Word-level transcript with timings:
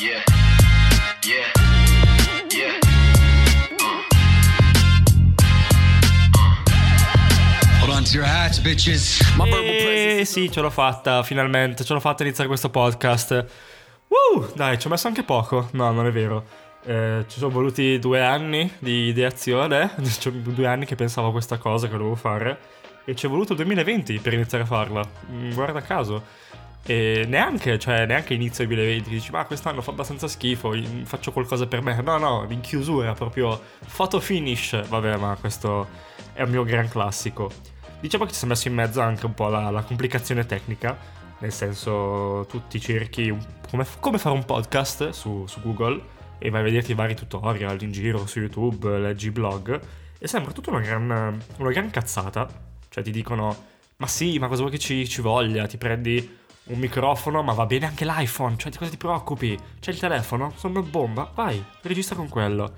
Yeah. 0.00 0.22
Yeah. 1.22 1.52
Yeah. 2.50 2.80
Hold 7.80 7.90
on 7.94 8.02
to 8.04 8.10
your 8.16 8.24
hats, 8.26 8.58
bitches. 8.58 9.20
Eh 10.20 10.24
sì, 10.24 10.50
ce 10.50 10.60
l'ho 10.60 10.70
fatta, 10.70 11.22
finalmente, 11.22 11.84
ce 11.84 11.92
l'ho 11.92 12.00
fatta 12.00 12.22
iniziare 12.24 12.48
questo 12.48 12.68
podcast. 12.70 13.46
Uh, 14.08 14.46
dai, 14.54 14.78
ci 14.78 14.86
ho 14.88 14.90
messo 14.90 15.06
anche 15.06 15.22
poco. 15.22 15.68
No, 15.72 15.92
non 15.92 16.06
è 16.06 16.10
vero. 16.10 16.44
Eh, 16.84 17.24
ci 17.28 17.38
sono 17.38 17.50
voluti 17.52 17.98
due 18.00 18.22
anni 18.24 18.70
di 18.78 19.08
ideazione, 19.08 19.92
Ci 20.18 20.28
ho- 20.28 20.32
due 20.32 20.66
anni 20.66 20.84
che 20.84 20.94
pensavo 20.96 21.28
a 21.28 21.32
questa 21.32 21.58
cosa 21.58 21.86
che 21.88 21.96
dovevo 21.96 22.14
fare, 22.16 22.58
e 23.04 23.14
ci 23.14 23.26
è 23.26 23.28
voluto 23.28 23.52
il 23.52 23.58
2020 23.58 24.18
per 24.18 24.32
iniziare 24.34 24.64
a 24.64 24.66
farla. 24.66 25.04
Mm, 25.30 25.52
Guarda 25.52 25.80
caso. 25.80 26.24
E 26.88 27.24
neanche, 27.26 27.80
cioè, 27.80 28.06
neanche 28.06 28.34
inizio 28.34 28.64
2020, 28.64 29.10
dici, 29.10 29.32
ma 29.32 29.44
quest'anno 29.44 29.82
fa 29.82 29.90
abbastanza 29.90 30.28
schifo, 30.28 30.72
faccio 31.02 31.32
qualcosa 31.32 31.66
per 31.66 31.82
me. 31.82 32.00
No, 32.00 32.16
no, 32.16 32.46
in 32.48 32.60
chiusura, 32.60 33.12
proprio 33.12 33.60
photo 33.92 34.20
finish. 34.20 34.86
Vabbè, 34.86 35.16
ma 35.16 35.36
questo 35.38 35.88
è 36.32 36.42
un 36.42 36.50
mio 36.50 36.62
gran 36.62 36.88
classico. 36.88 37.50
Diciamo 37.98 38.24
che 38.24 38.30
ci 38.30 38.38
si 38.38 38.44
è 38.44 38.48
messo 38.48 38.68
in 38.68 38.74
mezzo 38.74 39.00
anche 39.00 39.26
un 39.26 39.34
po' 39.34 39.48
la, 39.48 39.68
la 39.70 39.82
complicazione 39.82 40.46
tecnica, 40.46 40.96
nel 41.38 41.52
senso 41.52 42.46
tu 42.48 42.62
ti 42.68 42.80
cerchi 42.80 43.36
come, 43.68 43.84
come 43.98 44.18
fare 44.18 44.34
un 44.36 44.44
podcast 44.44 45.10
su, 45.10 45.44
su 45.46 45.60
Google 45.62 46.00
e 46.38 46.50
vai 46.50 46.60
a 46.60 46.64
vederti 46.64 46.94
vari 46.94 47.16
tutorial 47.16 47.80
in 47.82 47.90
giro 47.90 48.26
su 48.26 48.38
YouTube, 48.38 48.98
leggi 48.98 49.30
blog 49.30 49.80
e 50.18 50.28
sembra 50.28 50.52
tutta 50.52 50.70
una 50.70 50.80
gran, 50.80 51.40
una 51.56 51.70
gran 51.70 51.90
cazzata. 51.90 52.46
Cioè 52.88 53.02
ti 53.02 53.10
dicono, 53.10 53.56
ma 53.96 54.06
sì, 54.06 54.38
ma 54.38 54.46
cosa 54.46 54.60
vuoi 54.60 54.72
che 54.72 54.78
ci, 54.78 55.08
ci 55.08 55.20
voglia? 55.20 55.66
Ti 55.66 55.78
prendi 55.78 56.44
un 56.66 56.78
microfono, 56.78 57.42
ma 57.42 57.52
va 57.52 57.66
bene 57.66 57.86
anche 57.86 58.04
l'iPhone, 58.04 58.56
cioè 58.56 58.70
di 58.70 58.78
cosa 58.78 58.90
ti 58.90 58.96
preoccupi? 58.96 59.58
C'è 59.80 59.90
il 59.90 59.98
telefono, 59.98 60.52
sono 60.56 60.80
una 60.80 60.88
bomba, 60.88 61.30
vai, 61.34 61.62
registra 61.82 62.16
con 62.16 62.28
quello. 62.28 62.74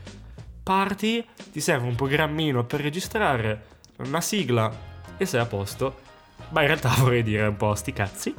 Parti, 0.62 1.24
ti 1.50 1.60
serve 1.60 1.86
un 1.86 1.94
programmino 1.94 2.64
per 2.64 2.80
registrare 2.80 3.66
una 3.98 4.20
sigla 4.20 4.70
e 5.16 5.24
sei 5.24 5.40
a 5.40 5.46
posto. 5.46 6.06
Ma 6.50 6.60
in 6.60 6.66
realtà 6.66 6.90
vorrei 7.00 7.22
dire 7.22 7.46
un 7.46 7.56
po' 7.56 7.74
sti 7.74 7.92
cazzi, 7.92 8.34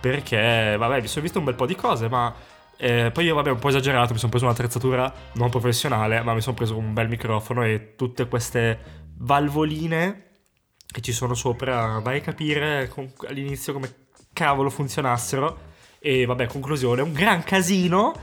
perché, 0.00 0.76
vabbè, 0.76 1.00
mi 1.00 1.06
sono 1.06 1.22
visto 1.22 1.38
un 1.38 1.44
bel 1.44 1.54
po' 1.54 1.66
di 1.66 1.76
cose, 1.76 2.08
ma 2.08 2.34
eh, 2.76 3.10
poi 3.12 3.24
io, 3.24 3.34
vabbè, 3.36 3.50
un 3.50 3.58
po' 3.58 3.68
esagerato, 3.68 4.12
mi 4.12 4.18
sono 4.18 4.30
preso 4.30 4.46
un'attrezzatura 4.46 5.12
non 5.34 5.50
professionale, 5.50 6.22
ma 6.22 6.34
mi 6.34 6.40
sono 6.40 6.56
preso 6.56 6.76
un 6.76 6.92
bel 6.92 7.08
microfono 7.08 7.64
e 7.64 7.94
tutte 7.96 8.26
queste 8.26 9.06
valvoline 9.18 10.24
che 10.90 11.00
ci 11.00 11.12
sono 11.12 11.34
sopra, 11.34 11.98
vai 12.00 12.18
a 12.18 12.20
capire 12.20 12.88
con- 12.88 13.12
all'inizio 13.28 13.72
come 13.72 14.07
cavolo 14.38 14.70
funzionassero. 14.70 15.66
E 15.98 16.24
vabbè, 16.24 16.46
conclusione, 16.46 17.02
un 17.02 17.12
gran 17.12 17.42
casino. 17.42 18.14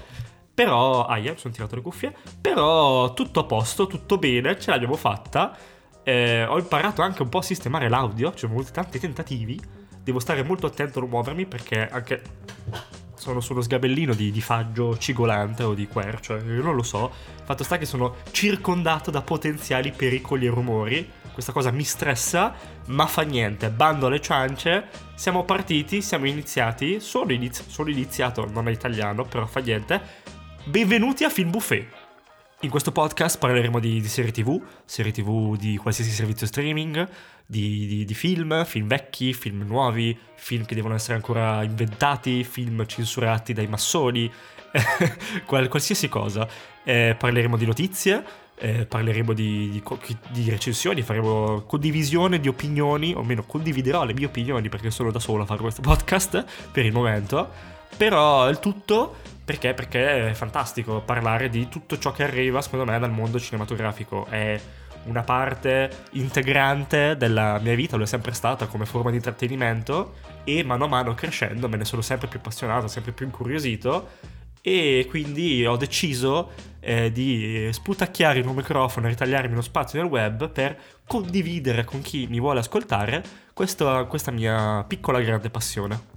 Però, 0.53 1.05
aia, 1.05 1.33
mi 1.33 1.37
sono 1.37 1.53
tirato 1.53 1.75
le 1.75 1.81
cuffie. 1.81 2.15
Però 2.39 3.13
tutto 3.13 3.41
a 3.41 3.43
posto, 3.43 3.87
tutto 3.87 4.17
bene, 4.17 4.57
ce 4.57 4.71
l'abbiamo 4.71 4.95
fatta. 4.95 5.55
Eh, 6.03 6.45
ho 6.45 6.57
imparato 6.57 7.01
anche 7.01 7.21
un 7.21 7.29
po' 7.29 7.39
a 7.39 7.41
sistemare 7.41 7.89
l'audio, 7.89 8.31
ci 8.31 8.39
sono 8.39 8.53
voluti 8.53 8.71
tanti 8.71 8.97
tentativi. 8.97 9.59
Devo 10.01 10.19
stare 10.19 10.43
molto 10.43 10.67
attento 10.67 10.99
a 10.99 11.01
non 11.01 11.09
muovermi 11.09 11.45
perché 11.45 11.89
anche 11.89 12.21
sono 13.25 13.39
sullo 13.39 13.63
sgabellino 13.63 14.13
di, 14.13 14.29
di 14.29 14.39
faggio 14.39 14.99
cigolante 14.99 15.63
o 15.63 15.73
di 15.73 15.87
quercio, 15.87 16.35
io 16.35 16.61
non 16.61 16.75
lo 16.75 16.83
so. 16.83 17.11
Fatto 17.43 17.63
sta 17.63 17.79
che 17.79 17.85
sono 17.85 18.17
circondato 18.29 19.09
da 19.09 19.23
potenziali 19.23 19.91
pericoli 19.91 20.45
e 20.45 20.49
rumori. 20.49 21.09
Questa 21.33 21.51
cosa 21.51 21.71
mi 21.71 21.83
stressa, 21.83 22.53
ma 22.87 23.07
fa 23.07 23.23
niente. 23.23 23.71
Bando 23.71 24.05
alle 24.05 24.21
ciance. 24.21 24.89
Siamo 25.15 25.43
partiti, 25.43 26.03
siamo 26.03 26.27
iniziati. 26.27 26.99
Sono, 26.99 27.31
inizi- 27.31 27.63
sono 27.67 27.89
iniziato, 27.89 28.47
non 28.47 28.67
è 28.67 28.71
italiano, 28.71 29.25
però 29.25 29.47
fa 29.47 29.59
niente. 29.59 29.99
Benvenuti 30.63 31.23
a 31.23 31.29
Film 31.29 31.49
Buffet. 31.49 32.04
In 32.61 32.69
questo 32.69 32.91
podcast 32.91 33.37
parleremo 33.37 33.79
di, 33.79 33.99
di 33.99 34.07
serie 34.07 34.31
tv, 34.31 34.59
serie 34.85 35.11
tv 35.11 35.55
di 35.57 35.75
qualsiasi 35.77 36.09
servizio 36.09 36.47
streaming, 36.47 37.07
di, 37.45 37.85
di- 37.85 38.05
di 38.05 38.13
film, 38.13 38.63
film 38.65 38.87
vecchi, 38.87 39.33
film 39.33 39.63
nuovi, 39.67 40.17
film 40.35 40.65
che 40.65 40.73
devono 40.73 40.95
essere 40.95 41.15
ancora 41.15 41.61
inventati, 41.63 42.43
film 42.43 42.85
censurati 42.85 43.53
dai 43.53 43.67
massoni, 43.67 44.31
qual- 45.45 45.67
qualsiasi 45.67 46.07
cosa. 46.07 46.47
Eh, 46.83 47.15
parleremo 47.19 47.57
di 47.57 47.65
notizie, 47.65 48.23
eh, 48.57 48.85
parleremo 48.85 49.33
di, 49.33 49.69
di 49.69 49.83
di 50.29 50.49
recensioni, 50.49 51.01
faremo 51.01 51.61
condivisione 51.61 52.39
di 52.39 52.47
opinioni, 52.47 53.13
o 53.13 53.23
meno 53.23 53.43
condividerò 53.43 54.03
le 54.03 54.13
mie 54.13 54.25
opinioni 54.25 54.69
perché 54.69 54.91
sono 54.91 55.11
da 55.11 55.19
solo 55.19 55.43
a 55.43 55.45
fare 55.45 55.61
questo 55.61 55.81
podcast 55.81 56.45
per 56.71 56.85
il 56.85 56.91
momento. 56.91 57.73
Però 57.97 58.49
il 58.49 58.59
tutto 58.59 59.15
perché? 59.45 59.75
Perché 59.75 60.31
è 60.31 60.33
fantastico 60.33 61.01
parlare 61.01 61.49
di 61.49 61.69
tutto 61.69 61.99
ciò 61.99 62.11
che 62.11 62.23
arriva, 62.23 62.61
secondo 62.61 62.85
me, 62.85 62.97
dal 62.97 63.11
mondo 63.11 63.39
cinematografico. 63.39 64.25
È 64.27 64.59
una 65.05 65.21
parte 65.21 66.07
integrante 66.13 67.15
della 67.15 67.59
mia 67.59 67.75
vita, 67.75 67.95
lo 67.95 68.03
è 68.03 68.07
sempre 68.07 68.33
stata 68.33 68.65
come 68.65 68.87
forma 68.87 69.11
di 69.11 69.17
intrattenimento 69.17 70.15
e 70.43 70.63
mano 70.63 70.85
a 70.85 70.87
mano 70.87 71.13
crescendo 71.13 71.69
me 71.69 71.77
ne 71.77 71.85
sono 71.85 72.01
sempre 72.01 72.27
più 72.27 72.39
appassionato, 72.39 72.87
sempre 72.87 73.11
più 73.11 73.25
incuriosito 73.25 74.09
e 74.67 75.05
quindi 75.07 75.63
ho 75.63 75.75
deciso 75.75 76.49
eh, 76.79 77.11
di 77.11 77.69
sputacchiare 77.71 78.39
il 78.39 78.45
mio 78.45 78.55
microfono 78.55 79.05
e 79.05 79.09
ritagliarmi 79.09 79.51
uno 79.51 79.61
spazio 79.61 80.01
nel 80.01 80.09
web 80.09 80.49
per 80.49 80.75
condividere 81.05 81.83
con 81.83 82.01
chi 82.01 82.25
mi 82.25 82.39
vuole 82.39 82.61
ascoltare 82.61 83.23
questo- 83.53 84.07
questa 84.09 84.31
mia 84.31 84.83
piccola 84.87 85.21
grande 85.21 85.51
passione. 85.51 86.13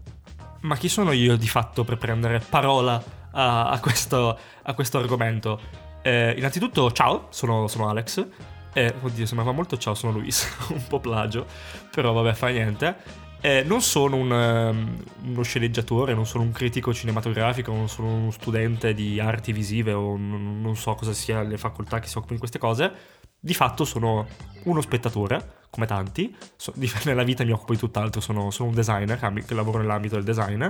Ma 0.60 0.78
chi 0.78 0.88
sono 0.88 1.12
io 1.12 1.36
di 1.36 1.46
fatto 1.46 1.84
per 1.84 1.98
prendere 1.98 2.38
parola 2.40 3.02
a, 3.32 3.68
a 3.68 3.80
questo, 3.80 4.38
a 4.62 4.72
questo 4.72 4.96
argomento? 4.96 5.60
Eh, 6.00 6.34
innanzitutto, 6.38 6.90
ciao, 6.92 7.26
sono, 7.28 7.66
sono 7.66 7.90
Alex. 7.90 8.26
Eh, 8.72 8.94
oddio, 9.02 9.26
sembrava 9.26 9.52
molto 9.52 9.76
ciao, 9.76 9.92
sono 9.92 10.12
Luis. 10.12 10.48
un 10.72 10.86
po' 10.86 11.00
plagio, 11.00 11.44
però 11.90 12.12
vabbè, 12.12 12.32
fa 12.32 12.48
niente. 12.48 13.26
Eh, 13.40 13.62
non 13.62 13.80
sono 13.82 14.16
un, 14.16 14.32
ehm, 14.32 15.02
uno 15.26 15.42
sceneggiatore, 15.42 16.12
non 16.12 16.26
sono 16.26 16.42
un 16.42 16.50
critico 16.50 16.92
cinematografico, 16.92 17.72
non 17.72 17.88
sono 17.88 18.12
uno 18.14 18.30
studente 18.32 18.94
di 18.94 19.20
arti 19.20 19.52
visive 19.52 19.92
o 19.92 20.16
non, 20.16 20.60
non 20.60 20.76
so 20.76 20.94
cosa 20.94 21.12
sia 21.12 21.42
le 21.42 21.56
facoltà 21.56 22.00
che 22.00 22.08
si 22.08 22.16
occupano 22.16 22.34
di 22.34 22.40
queste 22.40 22.58
cose. 22.58 22.92
Di 23.40 23.54
fatto 23.54 23.84
sono 23.84 24.26
uno 24.64 24.80
spettatore, 24.80 25.66
come 25.70 25.86
tanti. 25.86 26.34
So- 26.56 26.72
di- 26.74 26.90
nella 27.04 27.22
vita 27.22 27.44
mi 27.44 27.52
occupo 27.52 27.72
di 27.72 27.78
tutt'altro, 27.78 28.20
sono, 28.20 28.50
sono 28.50 28.70
un 28.70 28.74
designer 28.74 29.18
che 29.46 29.54
lavoro 29.54 29.78
nell'ambito 29.78 30.16
del 30.16 30.24
design. 30.24 30.64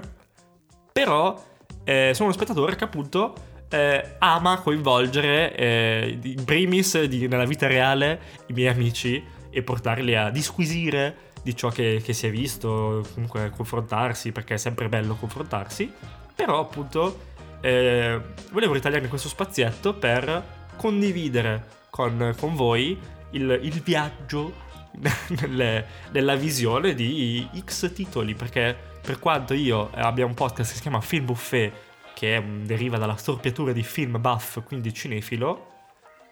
Però 0.93 1.43
eh, 1.85 2.11
sono 2.13 2.29
uno 2.29 2.37
spettatore 2.37 2.77
che 2.77 2.85
appunto 2.85 3.35
eh, 3.71 4.17
ama 4.19 4.61
coinvolgere 4.61 5.55
eh, 5.57 6.19
in 6.23 6.45
primis 6.45 7.03
di- 7.05 7.29
nella 7.29 7.47
vita 7.47 7.67
reale 7.67 8.21
i 8.49 8.53
miei 8.53 8.69
amici 8.69 9.25
e 9.51 9.63
portarli 9.63 10.15
a 10.15 10.29
disquisire 10.29 11.28
di 11.49 11.57
ciò 11.57 11.71
che, 11.71 12.03
che 12.05 12.13
si 12.13 12.27
è 12.27 12.31
visto, 12.31 13.03
comunque 13.15 13.51
confrontarsi, 13.57 14.33
perché 14.33 14.55
è 14.55 14.57
sempre 14.59 14.91
bello 14.91 15.15
confrontarsi. 15.15 15.91
Però 16.35 16.61
appunto 16.61 17.21
eh, 17.63 18.21
volevo 18.53 18.75
ritagliarmi 18.75 19.09
questo 19.09 19.29
spazietto 19.29 19.95
per 19.95 20.67
condividere 20.77 21.87
con, 21.89 22.35
con 22.39 22.55
voi 22.55 22.99
il, 23.31 23.61
il 23.63 23.81
viaggio 23.81 24.53
nelle- 25.41 25.87
nella 26.11 26.35
visione 26.35 26.93
di 26.93 27.49
X 27.65 27.95
titoli, 27.95 28.35
perché 28.35 28.77
per 29.01 29.19
quanto 29.19 29.55
io 29.55 29.89
abbia 29.95 30.27
un 30.27 30.35
podcast 30.35 30.69
che 30.69 30.77
si 30.77 30.83
chiama 30.83 31.01
Film 31.01 31.25
Buffet, 31.25 31.73
che 32.13 32.45
deriva 32.65 32.99
dalla 32.99 33.17
storpiatura 33.17 33.73
di 33.73 33.83
film 33.83 34.21
buff, 34.21 34.63
quindi 34.65 34.93
cinefilo, 34.93 35.67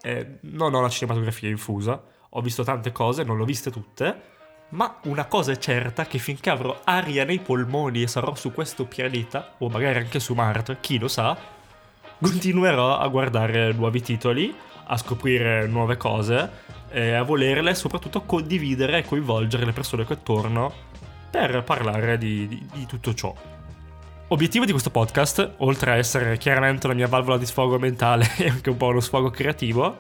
eh, 0.03 0.41
non 0.43 0.75
ho 0.75 0.83
la 0.83 0.91
cinematografia 0.91 1.49
infusa, 1.49 2.03
ho 2.29 2.41
visto 2.43 2.65
tante 2.65 2.93
cose, 2.93 3.23
non 3.23 3.37
le 3.37 3.45
ho 3.45 3.47
viste 3.47 3.71
tutte, 3.71 4.35
ma 4.71 4.99
una 5.05 5.27
cosa 5.27 5.53
è 5.53 5.59
certa 5.59 6.07
che 6.07 6.19
finché 6.19 6.51
avrò 6.51 6.81
aria 6.85 7.25
nei 7.25 7.39
polmoni 7.39 8.03
e 8.03 8.09
sarò 8.09 8.35
su 8.35 8.53
questo 8.53 8.85
pianeta, 8.87 9.55
o 9.59 9.69
magari 9.69 9.99
anche 9.99 10.19
su 10.19 10.35
Marte, 10.35 10.79
chi 10.81 10.99
lo 10.99 11.09
sa, 11.09 11.37
continuerò 12.21 12.99
a 12.99 13.07
guardare 13.09 13.73
nuovi 13.73 14.03
titoli, 14.03 14.55
a 14.89 14.97
scoprire 14.97 15.67
nuove 15.67 15.97
cose, 15.97 16.51
e 16.91 17.13
a 17.13 17.23
volerle 17.23 17.75
soprattutto 17.75 18.23
condividere 18.23 18.99
e 18.99 19.05
coinvolgere 19.05 19.65
le 19.65 19.73
persone 19.73 20.05
che 20.05 20.15
attorno 20.15 20.73
per 21.31 21.63
parlare 21.63 22.19
di, 22.19 22.49
di- 22.49 22.67
di 22.73 22.87
tutto 22.87 23.15
ciò. 23.15 23.35
Obiettivo 24.29 24.65
di 24.65 24.73
questo 24.73 24.91
podcast, 24.91 25.55
oltre 25.59 25.93
a 25.93 25.97
essere 25.97 26.37
chiaramente 26.39 26.89
la 26.89 26.95
mia 26.95 27.07
valvola 27.07 27.39
di 27.39 27.47
sfogo 27.47 27.79
mentale 27.79 28.29
e 28.39 28.49
anche 28.49 28.71
un 28.71 28.77
po' 28.77 28.87
uno 28.87 29.01
sfogo 29.01 29.31
creativo, 29.31 29.99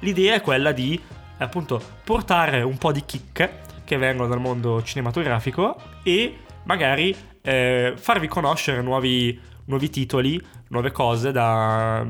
l'idea 0.00 0.34
è 0.34 0.40
quella 0.40 0.72
di 0.72 0.98
appunto 1.38 1.80
portare 2.02 2.62
un 2.62 2.78
po' 2.78 2.92
di 2.92 3.04
chicche 3.04 3.66
che 3.88 3.96
vengono 3.96 4.28
dal 4.28 4.38
mondo 4.38 4.82
cinematografico 4.82 5.74
e 6.02 6.36
magari 6.64 7.16
eh, 7.40 7.94
farvi 7.96 8.28
conoscere 8.28 8.82
nuovi, 8.82 9.40
nuovi 9.64 9.88
titoli, 9.88 10.38
nuove 10.68 10.92
cose 10.92 11.32
da, 11.32 12.06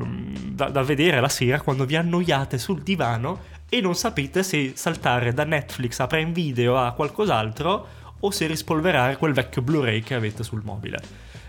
da- 0.49 0.71
da 0.71 0.83
vedere 0.83 1.21
la 1.21 1.29
sera 1.29 1.61
quando 1.61 1.87
vi 1.87 1.95
annoiate 1.95 2.59
sul 2.59 2.83
divano 2.83 3.57
e 3.69 3.81
non 3.81 3.95
sapete 3.95 4.43
se 4.43 4.73
saltare 4.75 5.33
da 5.33 5.45
Netflix 5.45 6.01
a 6.01 6.09
Prime 6.09 6.33
Video 6.33 6.77
a 6.77 6.91
qualcos'altro 6.91 7.87
o 8.19 8.31
se 8.33 8.49
rispolverare 8.49 9.17
quel 9.17 9.33
vecchio 9.33 9.63
Blu-ray 9.63 10.01
che 10.01 10.15
avete 10.15 10.43
sul 10.43 10.63
mobile. 10.65 10.99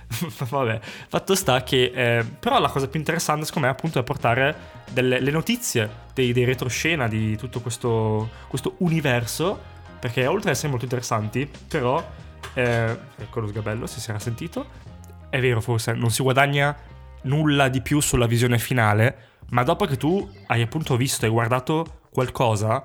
vabbè, 0.50 0.80
fatto 1.08 1.34
sta 1.34 1.64
che 1.64 1.92
eh, 1.94 2.24
però 2.24 2.60
la 2.60 2.70
cosa 2.70 2.88
più 2.88 3.00
interessante 3.00 3.46
secondo 3.46 3.68
me 3.68 3.74
appunto 3.74 3.98
è 3.98 4.04
portare 4.04 4.56
delle 4.92 5.20
le 5.20 5.32
notizie 5.32 5.90
dei, 6.14 6.34
dei 6.34 6.46
retroscena 6.46 7.08
di 7.08 7.36
tutto 7.38 7.62
questo, 7.62 8.30
questo 8.48 8.75
universo, 8.80 9.78
perché 10.00 10.25
oltre 10.25 10.50
ad 10.50 10.56
essere 10.56 10.69
molto 10.69 10.86
interessanti, 10.86 11.50
però, 11.68 12.04
eh, 12.54 12.98
ecco 13.18 13.40
lo 13.40 13.48
sgabello 13.48 13.86
se 13.86 14.00
si 14.00 14.10
era 14.10 14.19
sentito, 14.19 14.68
è 15.30 15.40
vero 15.40 15.62
forse, 15.62 15.94
non 15.94 16.10
si 16.10 16.24
guadagna 16.24 16.75
nulla 17.24 17.68
di 17.69 17.81
più 17.81 18.00
sulla 18.00 18.25
visione 18.25 18.57
finale, 18.57 19.28
ma 19.50 19.63
dopo 19.63 19.86
che 19.86 19.98
tu 19.98 20.28
hai 20.48 20.62
appunto 20.62 20.96
visto 20.96 21.25
e 21.25 21.30
guardato 21.30 22.01
qualcosa, 22.12 22.81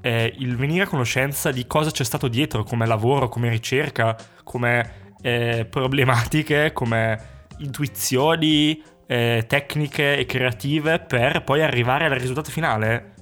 eh, 0.00 0.34
il 0.38 0.56
venire 0.56 0.84
a 0.84 0.86
conoscenza 0.86 1.50
di 1.50 1.66
cosa 1.66 1.90
c'è 1.90 2.04
stato 2.04 2.28
dietro 2.28 2.62
come 2.62 2.86
lavoro, 2.86 3.28
come 3.28 3.48
ricerca, 3.48 4.16
come 4.42 5.12
eh, 5.22 5.66
problematiche, 5.68 6.72
come 6.72 7.46
intuizioni 7.58 8.82
eh, 9.06 9.44
tecniche 9.46 10.16
e 10.16 10.26
creative 10.26 10.98
per 10.98 11.42
poi 11.42 11.62
arrivare 11.62 12.04
al 12.04 12.12
risultato 12.12 12.50
finale 12.50 13.13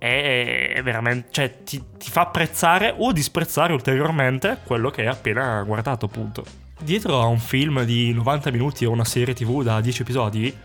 è, 0.00 0.80
veramente, 0.82 1.28
cioè 1.30 1.62
ti, 1.62 1.82
ti 1.98 2.10
fa 2.10 2.22
apprezzare 2.22 2.94
o 2.96 3.12
disprezzare 3.12 3.74
ulteriormente 3.74 4.60
quello 4.64 4.88
che 4.88 5.02
hai 5.02 5.08
appena 5.08 5.62
guardato 5.62 6.06
appunto. 6.06 6.42
Dietro 6.80 7.20
a 7.20 7.26
un 7.26 7.38
film 7.38 7.84
di 7.84 8.10
90 8.14 8.50
minuti 8.50 8.86
o 8.86 8.90
una 8.90 9.04
serie 9.04 9.34
tv 9.34 9.62
da 9.62 9.82
10 9.82 10.00
episodi 10.00 10.56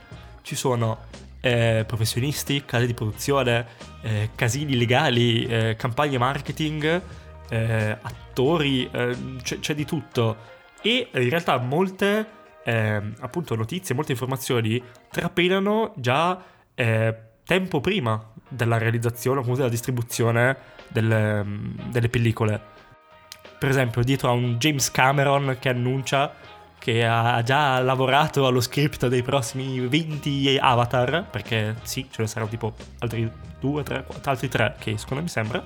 ci 0.42 0.56
sono 0.56 1.00
eh, 1.42 1.84
professionisti, 1.86 2.64
case 2.64 2.86
di 2.86 2.94
produzione, 2.94 3.66
eh, 4.04 4.30
casini 4.36 4.78
legali, 4.78 5.46
eh, 5.46 5.76
campagne 5.78 6.18
marketing, 6.18 7.02
eh, 7.50 7.98
attori, 8.02 8.90
eh, 8.90 9.18
c'è, 9.44 9.60
c'è, 9.60 9.76
di 9.76 9.84
tutto. 9.84 10.38
E 10.82 11.10
in 11.12 11.30
realtà 11.30 11.58
molte 11.58 12.44
appunto 12.66 13.54
notizie, 13.54 13.94
molte 13.94 14.14
informazioni 14.14 14.82
trapelano 15.12 15.94
già 15.98 16.44
tempo 16.74 17.80
prima 17.80 18.34
della 18.48 18.78
realizzazione 18.78 19.40
o 19.40 19.42
comunque 19.42 19.64
della 19.64 19.76
distribuzione 19.76 20.58
delle, 20.88 21.46
delle 21.90 22.10
pellicole. 22.10 22.74
Per 23.58 23.70
esempio, 23.70 24.04
dietro 24.04 24.30
a 24.30 24.34
un 24.34 24.58
James 24.58 24.92
Cameron 24.92 25.58
che 25.60 25.70
annuncia 25.70 26.34
che 26.86 27.04
ha 27.04 27.42
già 27.42 27.80
lavorato 27.80 28.46
allo 28.46 28.62
script 28.62 29.08
dei 29.08 29.24
prossimi 29.24 29.80
20 29.80 30.60
Avatar, 30.62 31.28
perché 31.28 31.76
sì, 31.82 32.08
ce 32.12 32.22
ne 32.22 32.28
saranno 32.28 32.50
tipo 32.52 32.76
altri 33.00 33.32
due, 33.60 33.82
tre, 33.82 34.06
altri 34.24 34.48
tre 34.50 34.76
che 34.78 34.92
escono, 34.92 35.20
mi 35.20 35.28
sembra, 35.28 35.64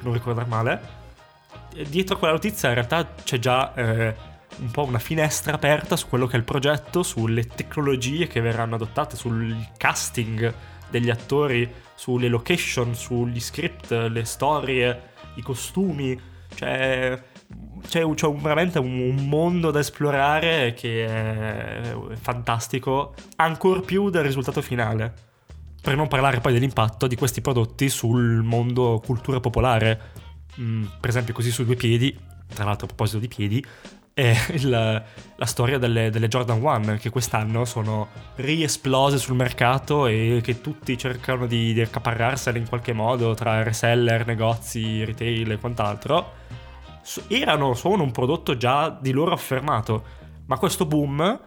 non 0.00 0.12
ricordare 0.12 0.48
male. 0.48 0.80
Dietro 1.86 2.16
a 2.16 2.18
quella 2.18 2.34
notizia 2.34 2.70
in 2.70 2.74
realtà 2.74 3.06
c'è 3.22 3.38
già 3.38 3.72
eh, 3.74 4.14
un 4.58 4.70
po' 4.72 4.82
una 4.82 4.98
finestra 4.98 5.54
aperta 5.54 5.94
su 5.96 6.08
quello 6.08 6.26
che 6.26 6.34
è 6.34 6.38
il 6.38 6.44
progetto, 6.44 7.04
sulle 7.04 7.46
tecnologie 7.46 8.26
che 8.26 8.40
verranno 8.40 8.74
adottate, 8.74 9.14
sul 9.14 9.56
casting 9.76 10.52
degli 10.90 11.10
attori, 11.10 11.72
sulle 11.98 12.28
location, 12.28 12.94
sugli 12.94 13.40
script, 13.40 13.90
le 13.90 14.24
storie, 14.24 15.10
i 15.34 15.42
costumi. 15.42 16.18
Cioè, 16.54 17.20
c'è, 17.88 18.14
c'è 18.14 18.26
un, 18.26 18.40
veramente 18.40 18.78
un, 18.78 19.00
un, 19.00 19.28
mondo 19.28 19.72
da 19.72 19.80
esplorare 19.80 20.74
che 20.74 21.04
è 21.04 21.96
fantastico, 22.20 23.14
ancora 23.36 23.80
più 23.80 24.10
del 24.10 24.22
risultato 24.22 24.62
finale. 24.62 25.12
Per 25.82 25.96
non 25.96 26.06
parlare 26.06 26.38
poi 26.40 26.52
dell'impatto 26.52 27.08
di 27.08 27.16
questi 27.16 27.40
prodotti 27.40 27.88
sul 27.88 28.42
mondo 28.44 29.02
cultura 29.04 29.40
popolare. 29.40 30.00
Mm, 30.60 30.84
per 31.00 31.10
esempio, 31.10 31.34
così 31.34 31.50
sui 31.50 31.64
due 31.64 31.76
piedi, 31.76 32.16
tra 32.54 32.64
l'altro 32.64 32.84
a 32.84 32.88
proposito 32.88 33.18
di 33.18 33.28
piedi, 33.28 33.64
è 34.18 34.36
il, 34.54 34.68
la 34.68 35.46
storia 35.46 35.78
delle, 35.78 36.10
delle, 36.10 36.26
Jordan 36.26 36.60
1 36.60 36.96
che 36.96 37.08
quest'anno 37.08 37.64
sono 37.64 38.08
riesplose 38.34 39.16
sul 39.16 39.36
mercato 39.36 40.08
e 40.08 40.40
che 40.42 40.60
tutti 40.60 40.98
cercano 40.98 41.46
di, 41.46 41.72
di 41.72 41.80
accaparrarsene 41.80 42.58
in 42.58 42.68
qualche 42.68 42.92
modo 42.92 43.34
tra 43.34 43.62
reseller, 43.62 44.26
negozi, 44.26 45.04
retail 45.04 45.52
e 45.52 45.58
quant'altro. 45.58 46.32
Erano, 47.28 47.74
sono 47.74 48.02
un 48.02 48.10
prodotto 48.10 48.56
già 48.56 48.90
di 48.90 49.12
loro 49.12 49.30
affermato, 49.30 50.02
ma 50.46 50.58
questo 50.58 50.84
boom 50.84 51.40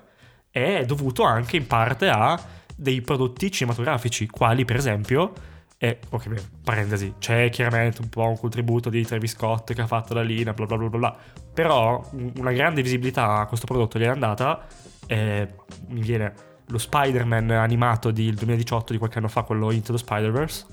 è 0.49 0.85
dovuto 0.85 1.23
anche 1.23 1.57
in 1.57 1.67
parte 1.67 2.07
a 2.07 2.41
dei 2.73 3.01
prodotti 3.01 3.51
cinematografici, 3.51 4.27
quali 4.27 4.63
per 4.63 4.77
esempio, 4.77 5.33
e 5.77 5.99
ok, 6.09 6.41
parentesi, 6.63 7.15
c'è 7.19 7.49
chiaramente 7.49 8.01
un 8.01 8.07
po' 8.07 8.27
un 8.27 8.37
contributo 8.37 8.89
di 8.89 9.03
Travis 9.03 9.31
Scott 9.31 9.73
che 9.73 9.81
ha 9.81 9.87
fatto 9.87 10.13
la 10.13 10.21
linea, 10.21 10.53
bla 10.53 10.65
bla 10.65 10.77
bla 10.77 10.89
bla, 10.89 11.17
però 11.53 12.03
una 12.11 12.51
grande 12.51 12.81
visibilità 12.81 13.39
a 13.39 13.45
questo 13.45 13.65
prodotto 13.65 13.99
gli 13.99 14.03
è 14.03 14.07
andata, 14.07 14.65
e 15.07 15.47
mi 15.89 16.01
viene 16.01 16.33
lo 16.67 16.77
Spider-Man 16.77 17.51
animato 17.51 18.11
del 18.11 18.35
2018 18.35 18.93
di 18.93 18.97
qualche 18.97 19.17
anno 19.17 19.27
fa, 19.27 19.43
quello 19.43 19.71
Into 19.71 19.91
the 19.91 19.97
Spider-Verse, 19.97 20.65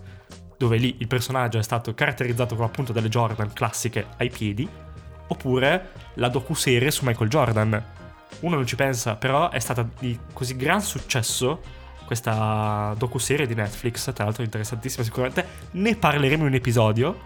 dove 0.56 0.76
lì 0.76 0.96
il 0.98 1.06
personaggio 1.08 1.58
è 1.58 1.62
stato 1.62 1.94
caratterizzato 1.94 2.54
con 2.54 2.64
appunto 2.64 2.92
delle 2.92 3.08
Jordan 3.08 3.52
classiche 3.52 4.06
ai 4.16 4.30
piedi, 4.30 4.68
oppure 5.26 5.90
la 6.14 6.28
docu-serie 6.28 6.90
su 6.90 7.04
Michael 7.04 7.28
Jordan. 7.28 7.84
Uno 8.40 8.54
non 8.54 8.66
ci 8.66 8.76
pensa, 8.76 9.16
però 9.16 9.50
è 9.50 9.58
stata 9.58 9.88
di 9.98 10.18
così 10.32 10.56
gran 10.56 10.80
successo 10.80 11.60
questa 12.06 12.94
docu-serie 12.96 13.46
di 13.46 13.54
Netflix, 13.54 14.12
tra 14.12 14.24
l'altro 14.24 14.42
interessantissima 14.42 15.04
sicuramente, 15.04 15.44
ne 15.72 15.94
parleremo 15.96 16.42
in 16.42 16.48
un 16.48 16.54
episodio, 16.54 17.18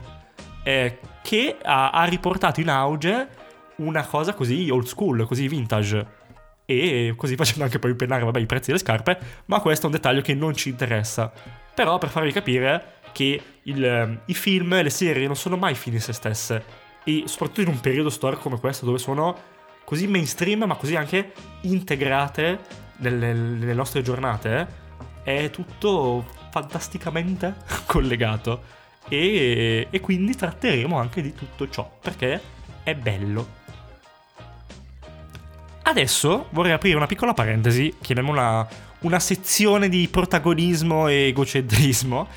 eh, 0.64 0.98
che 1.22 1.56
ha, 1.62 1.90
ha 1.90 2.04
riportato 2.04 2.60
in 2.60 2.68
auge 2.68 3.28
una 3.76 4.04
cosa 4.04 4.34
così 4.34 4.68
old 4.70 4.86
school, 4.86 5.26
così 5.26 5.48
vintage. 5.48 6.20
E 6.64 7.14
così 7.16 7.34
facendo 7.36 7.64
anche 7.64 7.78
poi 7.78 7.90
impennare 7.90 8.24
vabbè, 8.24 8.38
i 8.38 8.46
prezzi 8.46 8.66
delle 8.68 8.78
scarpe, 8.78 9.18
ma 9.46 9.60
questo 9.60 9.84
è 9.84 9.86
un 9.86 9.96
dettaglio 9.96 10.20
che 10.20 10.34
non 10.34 10.54
ci 10.54 10.68
interessa. 10.68 11.32
Però 11.74 11.98
per 11.98 12.08
farvi 12.08 12.32
capire 12.32 13.00
che 13.12 13.40
il, 13.62 13.84
ehm, 13.84 14.20
i 14.26 14.34
film 14.34 14.80
le 14.80 14.90
serie 14.90 15.26
non 15.26 15.36
sono 15.36 15.56
mai 15.56 15.74
fini 15.74 15.96
in 15.96 16.02
se 16.02 16.12
stesse. 16.12 16.64
E 17.04 17.24
soprattutto 17.26 17.62
in 17.62 17.68
un 17.68 17.80
periodo 17.80 18.10
storico 18.10 18.42
come 18.42 18.60
questo 18.60 18.84
dove 18.84 18.98
sono 18.98 19.50
così 19.84 20.06
mainstream 20.06 20.62
ma 20.64 20.76
così 20.76 20.94
anche 20.94 21.32
integrate 21.62 22.60
nelle, 22.98 23.32
nelle 23.32 23.74
nostre 23.74 24.02
giornate 24.02 24.80
è 25.24 25.50
tutto 25.50 26.24
fantasticamente 26.50 27.56
collegato. 27.86 28.80
E, 29.08 29.88
e 29.90 30.00
quindi 30.00 30.34
tratteremo 30.36 30.96
anche 30.96 31.22
di 31.22 31.34
tutto 31.34 31.68
ciò 31.68 31.98
perché 32.00 32.40
è 32.84 32.94
bello 32.94 33.60
Adesso 35.92 36.46
vorrei 36.52 36.72
aprire 36.72 36.96
una 36.96 37.04
piccola 37.04 37.34
parentesi, 37.34 37.94
chiamiamola 38.00 38.66
una 39.00 39.20
sezione 39.20 39.90
di 39.90 40.08
protagonismo 40.10 41.06
e 41.06 41.26
egocentrismo, 41.28 42.28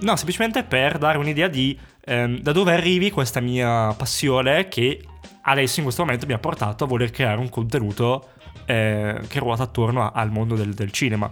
No, 0.00 0.16
semplicemente 0.16 0.64
per 0.64 0.96
dare 0.96 1.18
un'idea 1.18 1.46
di 1.46 1.78
ehm, 2.06 2.38
da 2.40 2.52
dove 2.52 2.72
arrivi 2.72 3.10
questa 3.10 3.40
mia 3.40 3.92
passione 3.92 4.68
che 4.68 5.04
adesso 5.42 5.80
in 5.80 5.84
questo 5.84 6.02
momento 6.02 6.24
mi 6.24 6.32
ha 6.32 6.38
portato 6.38 6.84
a 6.84 6.86
voler 6.86 7.10
creare 7.10 7.38
un 7.38 7.50
contenuto 7.50 8.30
eh, 8.64 9.20
che 9.28 9.38
ruota 9.38 9.64
attorno 9.64 10.04
a, 10.04 10.12
al 10.14 10.30
mondo 10.30 10.56
del, 10.56 10.72
del 10.72 10.90
cinema. 10.90 11.30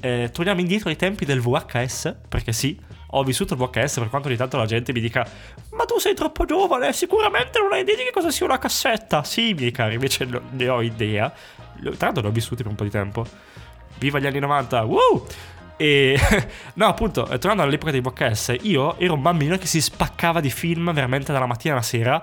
Eh, 0.00 0.30
torniamo 0.32 0.58
indietro 0.58 0.88
ai 0.88 0.96
tempi 0.96 1.24
del 1.24 1.40
VHS, 1.40 2.16
perché 2.28 2.52
sì, 2.52 2.76
ho 3.16 3.22
vissuto 3.22 3.54
il 3.54 3.60
VHS 3.60 3.98
per 3.98 4.08
quanto 4.08 4.28
ogni 4.28 4.36
tanto 4.36 4.56
la 4.56 4.66
gente 4.66 4.92
mi 4.92 5.00
dica 5.00 5.26
ma 5.70 5.84
tu 5.84 5.98
sei 5.98 6.14
troppo 6.14 6.44
giovane, 6.44 6.92
sicuramente 6.92 7.58
non 7.58 7.72
hai 7.72 7.80
idea 7.80 7.96
di 7.96 8.02
che 8.04 8.12
cosa 8.12 8.30
sia 8.30 8.46
una 8.46 8.58
cassetta. 8.58 9.24
Sì, 9.24 9.54
miei 9.54 9.70
cari, 9.70 9.94
invece 9.94 10.28
ne 10.50 10.68
ho 10.68 10.82
idea. 10.82 11.32
Tra 11.80 11.94
l'altro 11.98 12.22
ne 12.22 12.28
ho 12.28 12.32
vissuti 12.32 12.62
per 12.62 12.70
un 12.70 12.76
po' 12.76 12.84
di 12.84 12.90
tempo. 12.90 13.26
Viva 13.98 14.18
gli 14.18 14.26
anni 14.26 14.38
90, 14.38 14.84
woo! 14.84 15.26
E 15.76 16.18
no, 16.74 16.86
appunto, 16.86 17.26
eh, 17.28 17.38
tornando 17.38 17.62
all'epoca 17.62 17.90
dei 17.90 18.00
VHS, 18.00 18.56
io 18.62 18.98
ero 18.98 19.14
un 19.14 19.22
bambino 19.22 19.56
che 19.56 19.66
si 19.66 19.80
spaccava 19.80 20.40
di 20.40 20.50
film 20.50 20.92
veramente 20.92 21.32
dalla 21.32 21.46
mattina 21.46 21.74
alla 21.74 21.82
sera 21.82 22.22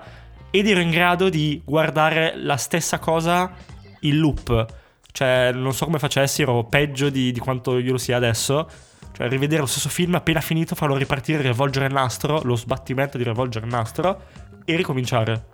ed 0.50 0.66
ero 0.66 0.80
in 0.80 0.90
grado 0.90 1.28
di 1.28 1.60
guardare 1.64 2.34
la 2.36 2.56
stessa 2.56 2.98
cosa 2.98 3.52
in 4.00 4.18
loop. 4.18 4.66
Cioè, 5.12 5.52
non 5.52 5.74
so 5.74 5.84
come 5.84 5.98
facessi, 5.98 6.42
ero 6.42 6.64
peggio 6.64 7.10
di, 7.10 7.32
di 7.32 7.38
quanto 7.38 7.78
io 7.78 7.92
lo 7.92 7.98
sia 7.98 8.16
adesso. 8.16 8.68
Cioè, 9.12 9.28
rivedere 9.28 9.60
lo 9.60 9.66
stesso 9.66 9.88
film 9.88 10.14
appena 10.14 10.40
finito, 10.40 10.74
farlo 10.74 10.96
ripartire, 10.96 11.42
rivolgere 11.42 11.86
il 11.86 11.92
nastro, 11.92 12.40
lo 12.42 12.56
sbattimento 12.56 13.18
di 13.18 13.24
rivolgere 13.24 13.66
il 13.66 13.72
nastro 13.72 14.22
e 14.64 14.76
ricominciare 14.76 15.52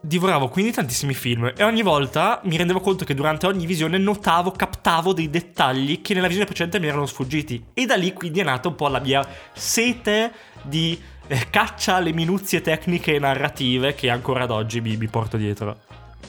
divoravo 0.00 0.48
quindi 0.48 0.72
tantissimi 0.72 1.12
film 1.12 1.52
e 1.56 1.64
ogni 1.64 1.82
volta 1.82 2.40
mi 2.44 2.56
rendevo 2.56 2.80
conto 2.80 3.04
che 3.04 3.14
durante 3.14 3.46
ogni 3.46 3.66
visione 3.66 3.98
notavo, 3.98 4.52
captavo 4.52 5.12
dei 5.12 5.28
dettagli 5.28 6.00
che 6.02 6.14
nella 6.14 6.26
visione 6.28 6.46
precedente 6.46 6.78
mi 6.78 6.86
erano 6.86 7.06
sfuggiti. 7.06 7.66
E 7.74 7.86
da 7.86 7.96
lì 7.96 8.12
quindi 8.12 8.40
è 8.40 8.44
nata 8.44 8.68
un 8.68 8.74
po' 8.74 8.88
la 8.88 9.00
mia 9.00 9.26
sete 9.52 10.32
di 10.62 11.00
eh, 11.26 11.46
caccia 11.50 11.96
alle 11.96 12.12
minuzie 12.12 12.60
tecniche 12.60 13.14
e 13.14 13.18
narrative 13.18 13.94
che 13.94 14.10
ancora 14.10 14.44
ad 14.44 14.50
oggi 14.50 14.80
mi, 14.80 14.96
mi 14.96 15.08
porto 15.08 15.36
dietro. 15.36 15.78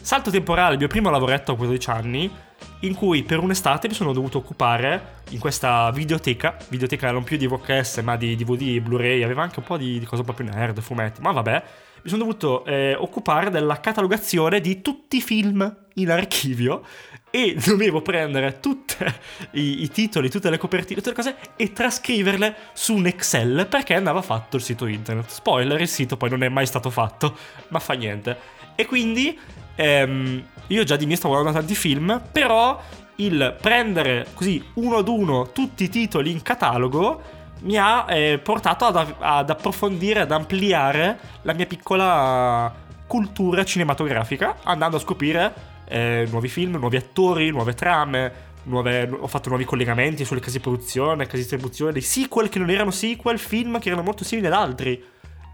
Salto 0.02 0.32
temporale, 0.32 0.74
il 0.74 0.80
mio 0.80 0.88
primo 0.88 1.10
lavoretto 1.10 1.52
a 1.52 1.56
12 1.56 1.90
anni, 1.90 2.32
in 2.82 2.96
cui 2.96 3.24
per 3.24 3.40
un'estate 3.40 3.88
mi 3.88 3.94
sono 3.94 4.14
dovuto 4.14 4.38
occupare 4.38 5.18
in 5.30 5.40
questa 5.40 5.92
videoteca, 5.92 6.58
videoteca 6.70 7.12
non 7.12 7.24
più 7.24 7.38
di 7.38 7.48
VHS 7.48 7.98
ma 7.98 8.16
di 8.16 8.36
DVD 8.36 8.80
Blu-ray, 8.80 9.24
aveva 9.24 9.44
anche 9.44 9.60
un 9.60 9.66
po' 9.66 9.78
di, 9.78 10.00
di 10.00 10.06
cose 10.06 10.24
più 10.24 10.46
nerd, 10.46 10.80
fumetti, 10.82 11.22
ma 11.22 11.32
vabbè, 11.32 11.64
mi 12.02 12.10
sono 12.10 12.24
dovuto 12.24 12.64
eh, 12.66 12.96
occupare 12.96 13.50
della 13.50 13.80
catalogazione 13.80 14.62
di 14.62 14.82
tutti 14.82 15.18
i 15.18 15.22
film 15.22 15.76
in 15.96 16.10
archivio 16.10 16.84
e 17.30 17.56
dovevo 17.64 18.02
prendere 18.02 18.60
tutti 18.60 18.96
i, 19.52 19.90
titoli, 19.90 20.30
tutte 20.30 20.50
le 20.50 20.58
copertine, 20.58 21.02
tutte 21.02 21.10
le 21.10 21.16
cose 21.16 21.36
e 21.56 21.74
trascriverle 21.74 22.56
su 22.74 22.96
un 22.96 23.08
Excel 23.08 23.68
perché 23.70 23.96
andava 23.96 24.22
fatto 24.22 24.56
il 24.56 24.62
sito 24.62 24.86
internet. 24.86 25.30
Spoiler, 25.30 25.80
il 25.82 25.88
sito 25.88 26.18
poi 26.18 26.30
non 26.30 26.44
è 26.44 26.50
mai 26.50 26.66
stato 26.66 26.90
fatto, 26.90 27.36
ma 27.70 27.80
fa 27.80 27.94
niente. 27.94 28.38
E 28.76 28.86
quindi 28.86 29.38
ehm, 29.80 30.44
io 30.68 30.84
già 30.84 30.98
di 30.98 31.06
me 31.06 31.16
stavo 31.16 31.34
guardando 31.34 31.60
tanti 31.60 31.76
film, 31.76 32.22
però 32.32 32.82
il 33.16 33.56
prendere 33.60 34.28
così 34.34 34.64
uno 34.76 34.98
ad 34.98 35.08
uno 35.08 35.52
tutti 35.52 35.86
i 35.86 35.90
titoli 35.90 36.32
in 36.32 36.42
catalogo 36.42 37.22
mi 37.62 37.78
ha 37.78 38.06
eh, 38.08 38.40
portato 38.40 38.86
ad, 38.86 39.16
ad 39.20 39.50
approfondire, 39.50 40.22
ad 40.22 40.32
ampliare 40.32 41.20
la 41.42 41.54
mia 41.54 41.66
piccola 41.66 42.74
cultura 43.08 43.64
cinematografica, 43.64 44.58
andando 44.64 44.98
a 44.98 45.00
scoprire 45.00 45.54
eh, 45.86 46.28
nuovi 46.30 46.48
film, 46.48 46.76
nuovi 46.78 46.98
attori, 46.98 47.50
nuove 47.50 47.74
trame. 47.74 48.48
Nuove, 48.62 49.10
ho 49.10 49.26
fatto 49.26 49.48
nuovi 49.48 49.64
collegamenti 49.64 50.26
sulle 50.26 50.42
case 50.42 50.58
di 50.58 50.64
produzione, 50.64 51.24
case 51.24 51.38
di 51.38 51.42
distribuzione, 51.42 51.94
dei 51.94 52.02
sequel 52.02 52.50
che 52.50 52.60
non 52.60 52.70
erano 52.70 52.92
sequel, 52.92 53.40
film 53.40 53.80
che 53.80 53.88
erano 53.88 54.04
molto 54.04 54.24
simili 54.24 54.48
ad 54.48 54.54
altri. 54.54 55.02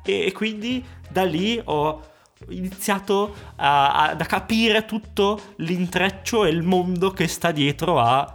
E, 0.03 0.25
e 0.25 0.31
quindi 0.33 0.83
da 1.07 1.23
lì 1.23 1.61
ho 1.63 2.01
iniziato 2.49 3.33
a, 3.55 3.93
a, 3.93 4.09
a 4.11 4.25
capire 4.25 4.85
tutto 4.85 5.53
l'intreccio 5.57 6.45
e 6.45 6.49
il 6.49 6.63
mondo 6.63 7.11
che 7.11 7.27
sta 7.27 7.51
dietro 7.51 7.99
a 7.99 8.33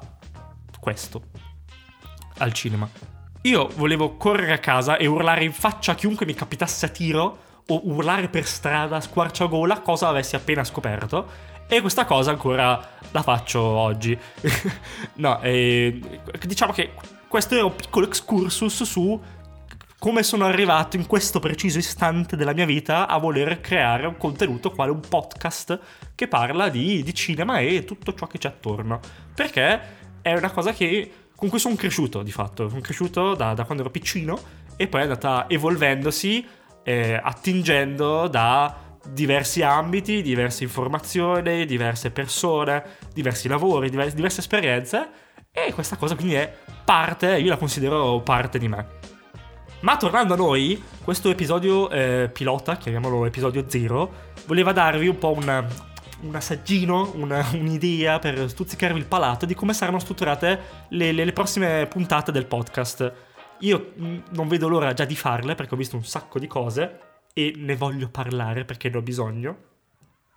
questo, 0.79 1.23
al 2.39 2.53
cinema. 2.53 2.89
Io 3.43 3.71
volevo 3.75 4.17
correre 4.17 4.53
a 4.53 4.59
casa 4.59 4.97
e 4.97 5.07
urlare 5.07 5.45
in 5.45 5.53
faccia 5.53 5.93
a 5.93 5.95
chiunque 5.95 6.27
mi 6.27 6.35
capitasse 6.35 6.87
a 6.87 6.89
tiro 6.89 7.39
o 7.67 7.81
urlare 7.85 8.29
per 8.29 8.47
strada 8.47 9.01
squarciagola 9.01 9.81
cosa 9.81 10.09
avessi 10.09 10.37
appena 10.37 10.65
scoperto 10.65 11.49
e 11.67 11.81
questa 11.81 12.05
cosa 12.05 12.33
ancora 12.33 12.99
la 13.11 13.23
faccio 13.23 13.61
oggi. 13.61 14.19
no, 15.17 15.41
eh, 15.41 16.01
diciamo 16.41 16.73
che 16.73 16.93
questo 17.29 17.55
era 17.55 17.65
un 17.65 17.77
piccolo 17.77 18.07
excursus 18.07 18.83
su 18.83 19.19
come 20.01 20.23
sono 20.23 20.47
arrivato 20.47 20.97
in 20.97 21.07
questo 21.07 21.41
preciso 21.41 21.77
istante 21.77 22.35
della 22.35 22.55
mia 22.55 22.65
vita 22.65 23.07
a 23.07 23.19
voler 23.19 23.61
creare 23.61 24.07
un 24.07 24.17
contenuto 24.17 24.71
quale 24.71 24.91
un 24.91 25.01
podcast 25.07 25.79
che 26.15 26.27
parla 26.27 26.71
di, 26.71 27.03
di 27.03 27.15
cinema 27.15 27.59
e 27.59 27.85
tutto 27.85 28.15
ciò 28.15 28.27
che 28.27 28.39
c'è 28.39 28.49
attorno. 28.49 28.99
Perché 29.35 29.81
è 30.23 30.33
una 30.33 30.51
cosa 30.53 30.73
che, 30.73 31.13
con 31.37 31.51
cui 31.51 31.59
sono 31.59 31.75
cresciuto 31.75 32.23
di 32.23 32.33
fatto. 32.33 32.71
Sono 32.71 32.81
cresciuto 32.81 33.35
da, 33.35 33.53
da 33.53 33.65
quando 33.65 33.83
ero 33.83 33.93
piccino 33.93 34.41
e 34.75 34.89
poi 34.89 35.01
è 35.01 35.03
andata 35.03 35.45
evolvendosi, 35.47 36.47
eh, 36.83 37.21
attingendo 37.23 38.27
da 38.27 38.75
diversi 39.07 39.61
ambiti, 39.61 40.23
diverse 40.23 40.63
informazioni, 40.63 41.67
diverse 41.67 42.11
persone, 42.11 42.83
diversi 43.13 43.49
lavori, 43.49 43.91
diverse, 43.91 44.17
diverse 44.17 44.41
esperienze 44.41 45.11
e 45.53 45.75
questa 45.75 45.97
cosa 45.97 46.15
quindi 46.15 46.37
è 46.37 46.51
parte, 46.87 47.37
io 47.37 47.51
la 47.51 47.59
considero 47.59 48.23
parte 48.23 48.59
di 48.59 48.67
me. 48.67 49.20
Ma 49.81 49.97
tornando 49.97 50.35
a 50.35 50.37
noi, 50.37 50.83
questo 51.03 51.31
episodio 51.31 51.89
eh, 51.89 52.29
pilota, 52.31 52.77
chiamiamolo 52.77 53.25
episodio 53.25 53.65
0, 53.67 54.13
voleva 54.47 54.73
darvi 54.73 55.09
un 55.09 55.17
po' 55.17 55.33
un, 55.33 55.67
un 56.21 56.35
assaggino, 56.35 57.13
una, 57.15 57.49
un'idea 57.55 58.19
per 58.19 58.51
stuzzicarvi 58.51 58.99
il 58.99 59.07
palato 59.07 59.47
di 59.47 59.55
come 59.55 59.73
saranno 59.73 59.99
strutturate 59.99 60.61
le, 60.89 61.13
le, 61.13 61.25
le 61.25 61.33
prossime 61.33 61.87
puntate 61.87 62.31
del 62.31 62.45
podcast. 62.45 63.11
Io 63.61 63.93
mm, 63.99 64.19
non 64.33 64.49
vedo 64.49 64.69
l'ora 64.69 64.93
già 64.93 65.07
di 65.07 65.17
farle 65.17 65.55
perché 65.55 65.73
ho 65.73 65.79
visto 65.79 65.97
un 65.97 66.05
sacco 66.05 66.39
di 66.39 66.47
cose 66.47 67.01
e 67.33 67.55
ne 67.57 67.75
voglio 67.75 68.11
parlare 68.11 68.67
perché 68.67 68.91
ne 68.91 68.99
ho 68.99 69.03
bisogno. 69.03 69.57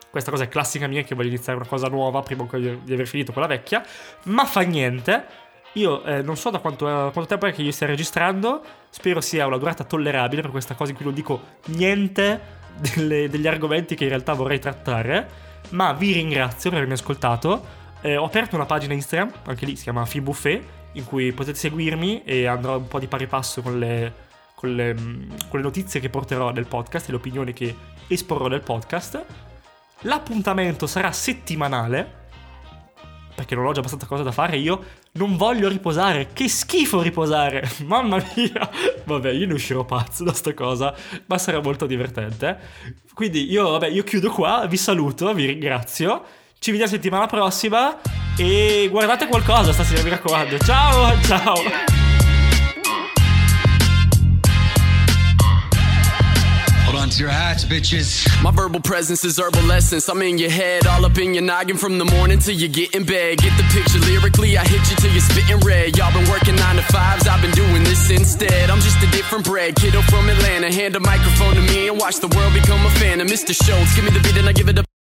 Questa 0.10 0.32
cosa 0.32 0.46
è 0.46 0.48
classica 0.48 0.88
mia 0.88 1.04
che 1.04 1.16
voglio 1.16 1.28
iniziare 1.28 1.60
una 1.60 1.68
cosa 1.68 1.90
nuova 1.90 2.22
prima 2.22 2.48
di 2.50 2.94
aver 2.94 3.08
finito 3.08 3.34
quella 3.34 3.48
vecchia, 3.48 3.84
ma 4.26 4.46
fa 4.46 4.62
niente. 4.62 5.26
Io 5.74 6.04
eh, 6.04 6.22
non 6.22 6.38
so 6.38 6.50
da 6.50 6.60
quanto, 6.60 6.88
eh, 6.88 7.12
quanto, 7.12 7.26
tempo 7.26 7.48
è 7.48 7.54
che 7.54 7.62
io 7.62 7.72
stia 7.72 7.88
registrando, 7.88 8.62
spero 8.90 9.22
sia 9.22 9.48
una 9.48 9.58
durata 9.58 9.84
tollerabile 9.84 10.42
per 10.42 10.52
questa 10.52 10.76
cosa 10.76 10.92
in 10.92 10.96
cui 10.96 11.06
non 11.06 11.14
dico 11.14 11.42
niente 11.66 12.62
delle, 12.78 13.30
degli 13.30 13.48
argomenti 13.48 13.96
che 13.96 14.04
in 14.04 14.10
realtà 14.10 14.34
vorrei 14.34 14.60
trattare, 14.60 15.30
ma 15.70 15.94
vi 15.94 16.12
ringrazio 16.12 16.70
per 16.70 16.80
avermi 16.80 16.96
ascoltato. 16.96 17.82
Eh, 18.02 18.18
ho 18.18 18.26
aperto 18.26 18.56
una 18.56 18.66
pagina 18.66 18.94
Instagram, 18.94 19.32
anche 19.46 19.66
lì 19.66 19.76
si 19.76 19.84
chiama 19.84 20.06
Film 20.06 20.26
Buffet, 20.26 20.64
in 20.94 21.06
cui 21.06 21.32
potete 21.32 21.58
seguirmi 21.58 22.24
e 22.24 22.46
andrò 22.46 22.78
un 22.78 22.88
po' 22.88 23.00
di 23.00 23.08
pari 23.08 23.26
passo 23.26 23.62
con 23.62 23.80
le, 23.80 24.14
con 24.54 24.76
le, 24.76 24.94
con 24.94 25.60
le 25.60 25.62
notizie 25.62 26.00
che 26.00 26.10
porterò 26.10 26.52
nel 26.52 26.68
podcast 26.68 27.08
e 27.08 27.12
le 27.12 27.18
opinioni 27.18 27.54
che 27.54 27.76
esporrò 28.08 28.48
nel 28.48 28.62
podcast. 28.62 29.26
L'appuntamento 30.02 30.86
sarà 30.86 31.12
settimanale, 31.12 32.23
perché 33.34 33.56
non 33.56 33.66
ho 33.66 33.72
già 33.72 33.80
abbastanza 33.80 34.06
cose 34.06 34.24
da 34.24 34.32
fare. 34.32 34.58
Io 34.58 34.84
non 35.14 35.36
voglio 35.38 35.68
riposare. 35.68 36.30
Che 36.34 36.48
schifo 36.48 37.02
riposare! 37.02 37.70
Mamma 37.86 38.24
mia! 38.36 38.70
Vabbè, 39.06 39.32
io 39.32 39.48
ne 39.48 39.54
uscirò 39.54 39.84
pazzo 39.86 40.24
da 40.24 40.34
sta 40.34 40.54
cosa, 40.54 40.96
ma 41.26 41.38
sarà 41.38 41.62
molto 41.62 41.86
divertente. 41.86 42.58
Quindi 43.14 43.52
io, 43.52 43.70
vabbè, 43.72 43.88
io 43.88 44.04
chiudo 44.04 44.32
qua, 44.32 44.66
vi 44.68 44.78
saluto, 44.78 45.34
vi 45.34 45.46
ringrazio. 45.46 46.24
Ci 46.58 46.72
vediamo 46.72 46.92
settimana 46.92 47.26
prossima 47.26 48.00
e 48.38 48.88
guardate 48.90 49.28
qualcosa 49.28 49.74
stasera, 49.74 50.02
mi 50.02 50.10
raccomando. 50.10 50.58
Ciao, 50.60 51.22
ciao! 51.22 51.93
To 56.94 57.24
your 57.24 57.32
hats, 57.32 57.66
bitches. 57.66 58.22
My 58.44 58.52
verbal 58.52 58.80
presence 58.80 59.26
is 59.26 59.40
herbal 59.40 59.72
essence. 59.72 60.08
I'm 60.10 60.22
in 60.22 60.38
your 60.38 60.52
head, 60.52 60.86
all 60.86 61.04
up 61.06 61.18
in 61.18 61.34
your 61.34 61.42
noggin 61.42 61.76
from 61.76 61.98
the 61.98 62.06
morning 62.06 62.38
till 62.38 62.54
you 62.54 62.68
get 62.68 62.94
in 62.94 63.04
bed. 63.04 63.40
Get 63.40 63.58
the 63.58 63.64
picture 63.74 63.98
lyrically, 64.00 64.58
I 64.58 64.64
hit 64.64 64.88
you 64.90 64.96
till 64.98 65.12
you're 65.12 65.22
spitting 65.22 65.60
red. 65.66 65.98
Y'all 65.98 66.14
been 66.14 66.30
working 66.30 66.56
nine 66.56 66.76
to 66.76 66.84
fives, 66.84 67.28
I've 67.28 67.42
been 67.42 67.52
doing 67.52 67.84
this 67.84 68.12
instead. 68.12 68.70
I'm 68.70 68.80
just 68.80 69.02
a 69.02 69.10
different 69.12 69.44
bread, 69.44 69.76
kiddo 69.76 70.02
from 70.04 70.30
Atlanta. 70.30 70.72
Hand 70.72 70.96
a 70.96 71.00
microphone 71.00 71.56
to 71.56 71.62
me 71.62 71.88
and 71.88 72.00
watch 72.00 72.18
the 72.18 72.28
world 72.28 72.54
become 72.54 72.86
a 72.86 72.92
fan 72.92 73.20
of 73.22 73.28
Mr. 73.28 73.54
Schultz. 73.56 73.96
Give 73.96 74.06
me 74.06 74.12
the 74.12 74.20
beat 74.20 74.38
and 74.38 74.48
I 74.48 74.54
give 74.54 74.70
it 74.70 74.78
a 74.78 74.93